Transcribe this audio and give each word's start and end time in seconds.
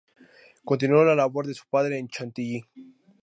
Continuó 0.65 1.03
la 1.03 1.13
labor 1.13 1.45
de 1.45 1.53
su 1.53 1.63
padre 1.69 1.99
en 1.99 2.07
Chantilly. 2.07 2.65